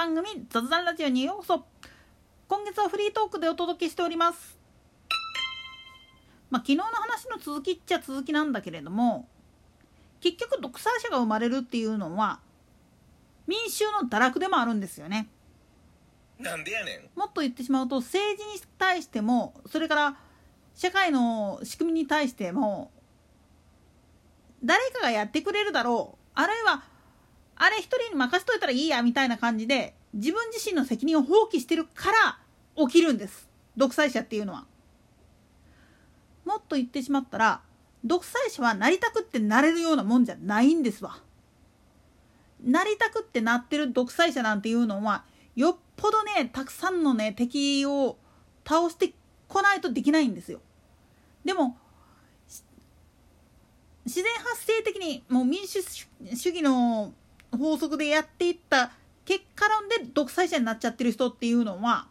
[0.00, 1.64] 番組雑談ラジオにようこそ。
[2.48, 4.58] 今月はフリートークでお届けしております。
[6.48, 9.28] まあ昨日の話の続きっちゃ続きなんだけれども
[10.22, 12.40] 結局独裁者が生まれるっていうのは
[13.46, 15.28] 民衆の堕落でもあるんですよね。
[16.38, 17.18] なんでやねん。
[17.18, 20.16] もっと言ってしまうと政治に対してもそれから
[20.74, 22.90] 社会の仕組みに対しても
[24.64, 26.18] 誰かがやってくれるだろう。
[26.36, 26.84] あるいは
[27.62, 32.38] あれ一人に任せといたらいいやみたいな感じで自分自身の責任を放棄してるから
[32.86, 34.64] 起きるんです独裁者っていうのは。
[36.46, 37.60] もっと言ってしまったら
[38.02, 41.18] 独裁者はなりたくってなれるようなもんじゃないんですわ。
[42.64, 45.24] なりたくってなってる独裁者なんていうのは
[45.54, 48.16] よっぽどねたくさんのね敵を
[48.66, 49.12] 倒して
[49.48, 50.60] こないとできないんですよ。
[51.44, 51.76] でも
[54.06, 56.06] 自然発生的にもう民主主
[56.48, 57.12] 義の
[57.56, 58.92] 法則でやっていった
[59.24, 62.06] 結果論で独裁者になっちゃってる人っていうのは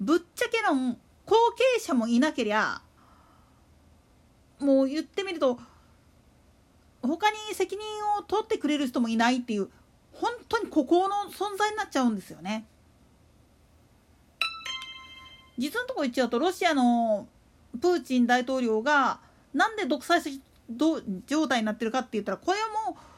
[0.00, 1.36] ぶっちゃけ論後
[1.76, 2.80] 継者もいなけりゃ
[4.58, 5.58] もう言ってみると
[7.02, 7.84] 他に責任
[8.18, 9.68] を取ってくれる人もいないっていう
[10.12, 12.66] 本当に孤高の存在になっちゃうんですよね。
[15.56, 17.26] 実のところ言っちゃうとロシアの
[17.80, 19.20] プーチン大統領が
[19.54, 20.20] なんで独裁
[21.26, 23.09] 状態になってるかって言ったらこれはもう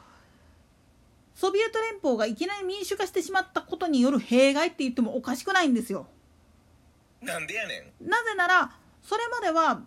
[1.43, 6.07] ソビエト連邦がいきなり民主化してしまったことによる弊害って言ってもおかしくないんですよ。
[7.21, 8.09] なんでやねん。
[8.09, 9.81] なぜならそれまでは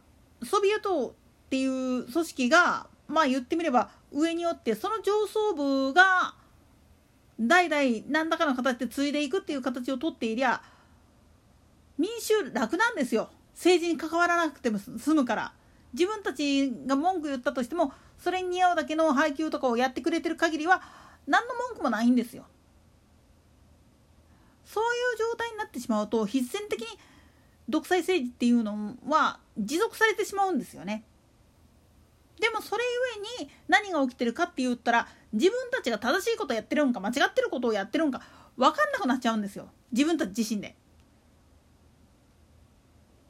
[0.44, 1.12] ソビエトっ
[1.48, 6.34] ていう組織がまあ言ってみれば上によってその上層部が
[7.40, 10.60] 代々何らかの形で継いでいくっていう形をとっていりゃ
[11.96, 13.30] 民衆楽なんですよ。
[13.54, 15.52] 政治に関わらなくても済むから。
[15.94, 22.46] 自分たちが文句言ったとしてもそれに似合うだけの配給とかをやってくれてる限りは何の文句もないんですよ。
[24.64, 26.86] そういう状態になってしまうと必然的に
[27.68, 31.04] 独裁政治っていうのは持続されてしまうんですよね。
[32.40, 32.84] でもそれ
[33.38, 38.20] ゆえに何が起きてるかって言ったら自分たちが正しいことやってるんか間違ってることをやってるんか
[38.56, 40.76] 分かんなくなっちゃうんですよ自分たち自身で。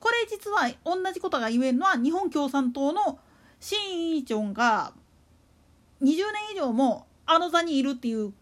[0.00, 3.18] これ実は同じことが言えるのは日本共産党の
[3.60, 4.92] 新委員長が
[6.02, 6.16] 20年
[6.52, 8.32] 以上もあの座にいるっていう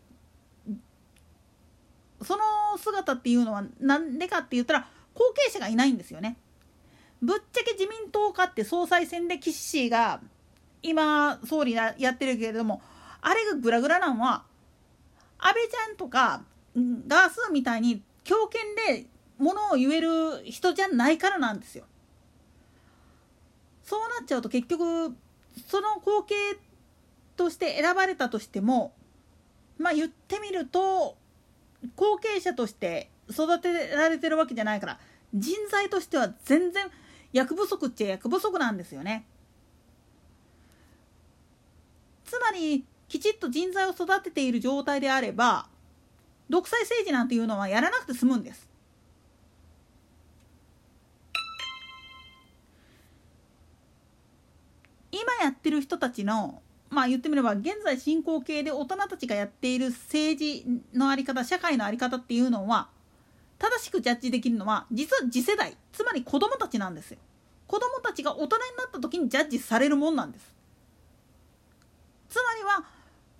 [2.23, 2.43] その
[2.79, 6.37] 姿っていうのは何でかって言ったら後継者がいないんですよね。
[7.23, 10.21] ぶっちゃけ自民党かって総裁選で岸が
[10.83, 12.83] 今総理やってるけれども
[13.23, 14.45] あれがグラグラなんは
[15.39, 16.43] 安倍ちゃんとか
[16.77, 19.07] ガースみたいに強権で
[19.39, 21.85] ものを言える人じゃないからなんですよ。
[23.83, 25.15] そうなっちゃうと結局
[25.69, 26.35] その後継
[27.37, 28.95] として選ばれたとしても
[29.79, 31.17] まあ言ってみると
[31.97, 34.99] 後継者として育てられてるわけじゃないから
[35.35, 36.87] 人材としては全然
[37.33, 39.27] 役不足っちゃ役不足なんですよね。
[42.25, 45.69] つまりきちっと人材を育てている状態であれば
[46.49, 48.69] 独裁政治なんていうのはやらなくて済むんです。
[55.13, 56.61] 今やってる人たちの
[56.95, 62.89] まあ言ってみれば現在進行形で大人たちがやっている政治の在り方社会の在り方っていうのは
[63.59, 67.19] 正しくジャッジできるのは実は次世代つまり子供たちなんですよ。
[67.67, 70.55] 子供たちが大人になった時にジャッジされるもんなんです。
[72.29, 72.85] つまりは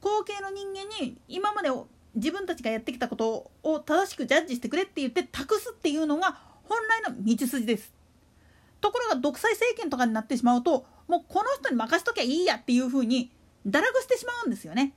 [0.01, 1.71] 後継の人間に今まで
[2.15, 7.93] 自分たちがやってきたことを正しくジャッジしてくれって言って託すっていうのが本来の道筋です。
[8.81, 13.31] ところが独裁政権とかになってしまうともうこの人に任しときゃいいやっていうふうに
[13.67, 14.95] 堕落してしまうんですよね。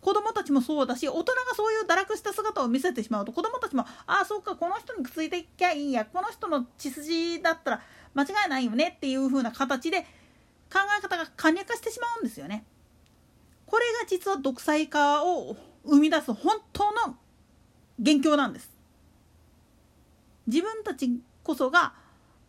[0.00, 7.82] 子供たちもそうだし大人がそういう堕落した姿を見せてしまうと子供たちもああそうかこの人にくっついていきゃいいんやこの人の血筋だったら
[8.14, 10.02] 間違いないよねっていう風な形で
[10.72, 12.64] 考え方が簡略化してしまうんですよね。
[13.66, 17.16] これが実は独裁化を生み出す本当の
[17.98, 18.70] 元凶なんです。
[20.46, 21.92] 自分たちこそが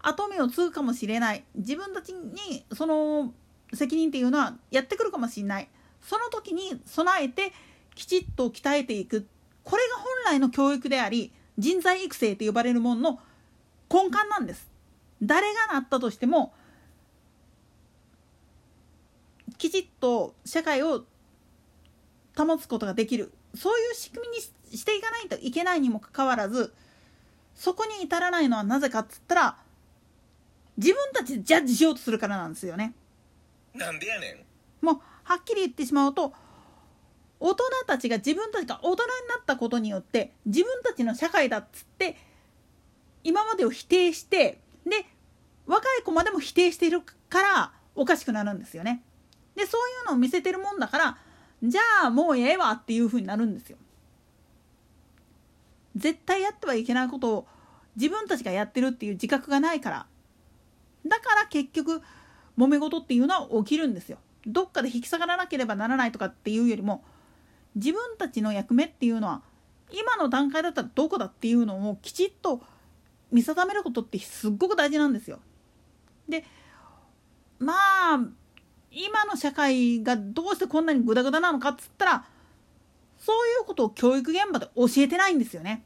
[0.02, 3.34] 後目を継ぐかもしれない自分たちにその
[3.74, 5.70] 責任っていうのはやってくるかもしれない。
[6.02, 7.52] その時に備えて
[7.96, 9.28] きちっと鍛えていく。
[9.64, 10.06] これが本
[10.38, 13.20] 来の教育であり人材育成と呼ばれるものの
[13.92, 14.68] 根幹なんです。
[15.22, 16.54] 誰がなったとしても
[19.58, 21.04] きちっと社会を
[22.38, 23.34] 保つことができる。
[23.56, 24.42] そういう仕組みに
[24.78, 26.74] していかないといけないにもかかわらず
[27.56, 29.58] そこに至らないのはなぜかっつったら
[30.78, 32.94] 自分たちでジャッジしようとするからなんですよね。
[33.74, 36.34] なんでやねんもうはっきり言ってしまうと
[37.40, 42.18] 大人たちが自分たちが大人になったことによって自分たちの社会だっつって
[43.24, 45.06] 今までを否定してで
[45.66, 49.04] 若い子までも否定しているからおかしくなるんですよね。
[49.56, 51.18] でそういうのを見せてるもんだから
[51.62, 53.78] じゃあもうええわっていう風になるんですよ。
[55.96, 57.48] 絶対やってはいけないことを
[57.96, 60.06] 自分たちがやってるっていう自覚がないから
[61.06, 62.02] だから結局
[62.60, 64.18] 揉め事っていうのは起きるんですよ。
[64.46, 67.04] どっかで引き下がらなければならないとかっていうよりも
[67.76, 69.42] 自分たちの役目っていうのは
[69.92, 72.62] 今の段階だったらどこだっていうのをきちっと
[73.32, 75.40] 見定めることってすっごく大事なんですよ。
[76.28, 76.44] で
[77.60, 77.74] ま
[78.16, 78.20] あ
[78.92, 82.26] 今の社会がどうしてこんなにグダグダなのかっつったら
[83.18, 85.84] そういうことを教育現場で教えてないんですよね。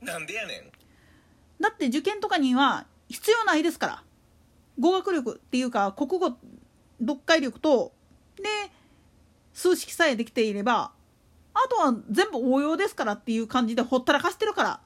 [0.00, 0.70] なんでやねん
[1.60, 4.02] だって受験とかには必要ないですから
[4.80, 6.36] 語学力っていうか国語
[7.00, 7.92] 読解力と
[8.36, 8.44] で
[9.52, 10.92] 数式さえできていれば
[11.54, 14.80] あとは全部応用ですからっていう感じでほったらかしてるから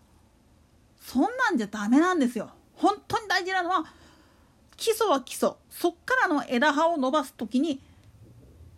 [1.01, 3.85] そんなんじゃダメなんですよ本当に大事なのは
[4.77, 7.81] 基礎は基礎そっからの枝葉を伸ばす時に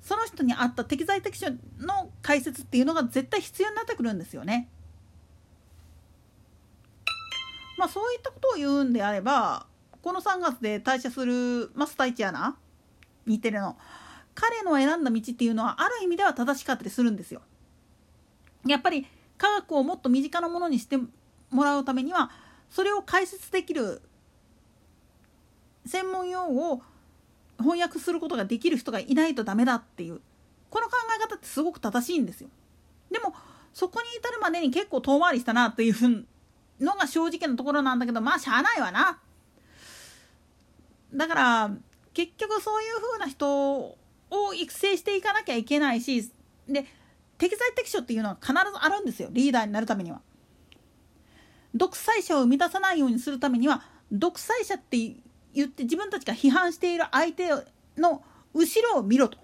[0.02, 1.46] その人に合った適材適所
[1.80, 4.68] の解説っていうのが絶対必要になってくるんですよね。
[7.76, 9.66] まあそういったことを言うんであれば
[10.06, 12.56] この3月で退社するマスター一アナ？
[13.26, 13.76] 日テレの
[14.36, 17.42] 彼の選んだ道っていうのはある意味では正しかったりするんですよ。
[18.64, 19.04] やっぱり
[19.36, 20.96] 科学をもっと身近なものにして
[21.50, 22.30] もらうためには
[22.70, 24.00] それを解説できる
[25.86, 26.82] 専門用語を
[27.58, 30.20] 翻訳することができる人がいないとダメだっていう
[30.70, 32.48] この考え方ってすごく正しいんですよ。
[33.10, 33.34] でも
[33.74, 36.26] そこに至るまでに結構遠回りしたなっていう
[36.78, 39.18] のが正直なところなんだけどまあしゃあないわな。
[41.16, 41.70] だから
[42.12, 43.96] 結局そういう風な人を
[44.54, 46.30] 育成していかなきゃいけないし
[46.68, 46.84] で
[47.38, 50.20] 適材適所っていうのは必ずあるんですよリーダーになるためには。
[51.74, 54.96] 独裁者を生み出さないようにするためには独裁者って
[55.52, 57.50] 言って自分たちが批判している相手
[57.98, 58.22] の
[58.54, 59.38] 後ろを見ろと。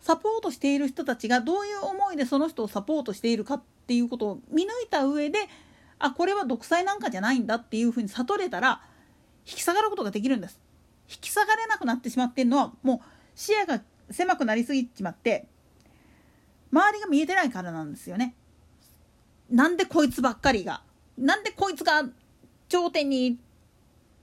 [0.00, 5.38] サポートしている人たちがどういう思いでその人をサポートしているかっていうことを見抜いた上で
[5.98, 8.82] あこれは独裁なんかじゃないんだっていうふうに悟れたら
[9.46, 10.58] 引き下がることができるんです。
[11.08, 13.00] 引き下がれなくなってしまってるのはもう
[13.34, 15.46] 視野が狭くなりすぎちまって
[16.72, 18.34] 周りが見えてないからなんですよね。
[19.50, 20.82] なんでこいつばっかりが
[21.18, 22.04] なんでこいつが
[22.68, 23.38] 頂点に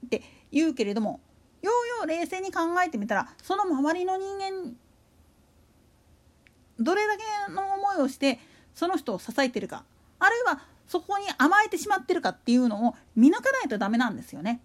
[0.06, 1.20] って言うけれども
[1.62, 4.74] ようよう冷静に考えてみたらその周りの人間
[6.80, 8.40] どれだけの思いをして
[8.74, 9.84] その人を支えてるか
[10.20, 14.62] あるいはそこに甘えてしまってるかっていうのを見抜かないとダメなんですよね。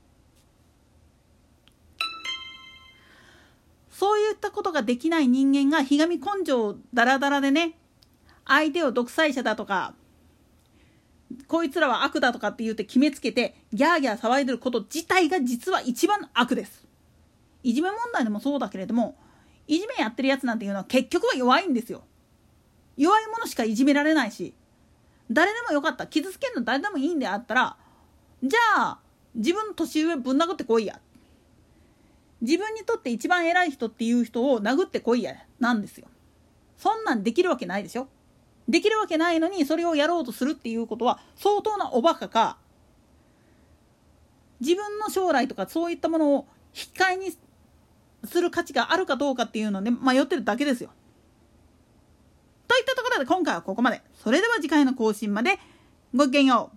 [3.96, 7.78] そういったことができない人間がひがみ根性ダラダラでね
[8.44, 9.94] 相手を独裁者だとか
[11.46, 16.86] こいつらは悪だとかって言って決めつけてギャーギャー騒いでること自体が実は一番悪です。
[17.62, 19.16] いじめ問題でもそうだけれども
[19.68, 22.02] いじめやってるやつなんていうのは結局は弱いんですよ。
[22.96, 24.54] 弱いものしかいじめられないし
[25.30, 27.76] 誰でもよかった傷つけるの誰でもいいんであったら
[28.42, 28.98] じゃあ
[29.36, 31.00] 自分の年上ぶん殴ってこいや
[32.44, 36.06] 自分にとって一番偉い人っていう人を殴ってこいやなんですよ
[36.76, 38.08] そんなんできるわけないでしょ
[38.68, 42.58] できるわけないのにそれをやろうとするっていうことは相当なおバカか
[44.60, 47.36] 自分の将来とかそういったものを引き換えに
[48.24, 50.90] する価値があるかどうかっていうので迷ってるだけですよ。
[52.66, 54.00] といったところで今回はここまで。
[54.14, 55.58] それでは次回の更新まで
[56.14, 56.76] ごきげんよう。